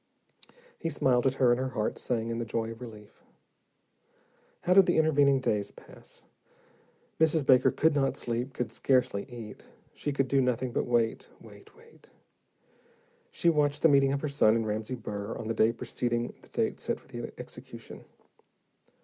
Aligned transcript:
He 0.79 0.89
smiled 0.89 1.27
at 1.27 1.35
her, 1.35 1.51
and 1.51 1.59
her 1.59 1.69
heart 1.77 1.95
sang 1.99 2.31
in 2.31 2.39
the 2.39 2.43
joy 2.43 2.71
of 2.71 2.81
relief. 2.81 3.21
How 4.61 4.73
did 4.73 4.87
the 4.87 4.97
intervening 4.97 5.39
days 5.39 5.69
pass? 5.69 6.23
Mrs. 7.19 7.45
Baker 7.45 7.69
could 7.69 7.93
not 7.93 8.17
sleep, 8.17 8.51
could 8.51 8.73
scarcely 8.73 9.27
eat, 9.29 9.61
she 9.93 10.11
could 10.11 10.27
do 10.27 10.41
nothing 10.41 10.71
but 10.71 10.87
wait, 10.87 11.27
wait, 11.39 11.75
wait. 11.75 12.07
She 13.29 13.47
watched 13.47 13.83
the 13.83 13.89
meeting 13.89 14.11
of 14.11 14.21
her 14.21 14.27
son 14.27 14.55
and 14.55 14.65
Ramsey 14.65 14.95
Burr, 14.95 15.35
on 15.37 15.47
the 15.47 15.53
day 15.53 15.71
preceding 15.71 16.33
the 16.41 16.49
date 16.49 16.79
set 16.79 16.99
for 16.99 17.07
the 17.07 17.31
execution. 17.39 18.03